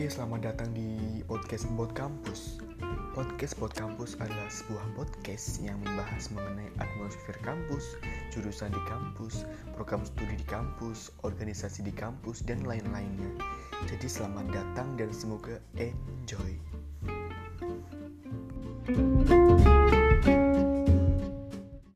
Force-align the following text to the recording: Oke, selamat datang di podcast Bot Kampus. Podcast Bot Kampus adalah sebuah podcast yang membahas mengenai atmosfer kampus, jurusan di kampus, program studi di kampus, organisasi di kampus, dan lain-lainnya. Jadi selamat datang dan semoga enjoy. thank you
Oke, 0.00 0.08
selamat 0.08 0.40
datang 0.40 0.72
di 0.72 1.20
podcast 1.28 1.68
Bot 1.76 1.92
Kampus. 1.92 2.56
Podcast 3.12 3.52
Bot 3.60 3.68
Kampus 3.76 4.16
adalah 4.16 4.48
sebuah 4.48 4.96
podcast 4.96 5.60
yang 5.60 5.76
membahas 5.84 6.32
mengenai 6.32 6.72
atmosfer 6.80 7.36
kampus, 7.44 8.00
jurusan 8.32 8.72
di 8.72 8.80
kampus, 8.88 9.44
program 9.76 10.00
studi 10.08 10.40
di 10.40 10.46
kampus, 10.48 11.12
organisasi 11.20 11.84
di 11.84 11.92
kampus, 11.92 12.40
dan 12.48 12.64
lain-lainnya. 12.64 13.44
Jadi 13.92 14.08
selamat 14.08 14.48
datang 14.48 14.96
dan 14.96 15.12
semoga 15.12 15.60
enjoy. 15.76 16.56
thank 18.88 19.28
you 19.28 19.39